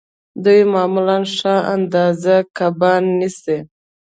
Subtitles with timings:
[0.43, 3.57] دوی معمولاً ښه اندازه کبان نیسي